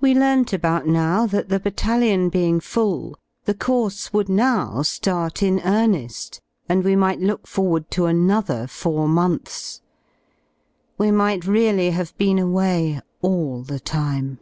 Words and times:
We 0.00 0.14
learnt 0.14 0.54
about 0.54 0.86
now 0.86 1.26
that 1.26 1.50
the 1.50 1.60
Battalion 1.60 2.30
being 2.30 2.60
full 2.60 3.18
the 3.44 3.52
course 3.52 4.10
would 4.10 4.26
now 4.30 4.70
^rt 4.76 5.42
in 5.42 5.60
earned 5.66 6.40
and 6.66 6.82
we 6.82 6.96
might 6.96 7.20
look 7.20 7.46
forward 7.46 7.90
to 7.90 8.06
another 8.06 8.66
four 8.66 9.06
months; 9.06 9.82
we 10.96 11.10
might 11.10 11.44
really 11.44 11.90
have 11.90 12.16
been 12.16 12.38
away 12.38 13.02
all 13.20 13.60
the 13.62 13.78
time. 13.80 14.38